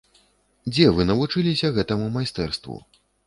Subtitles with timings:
[0.71, 2.81] Дзе вы навучыліся гэтаму майстэрству?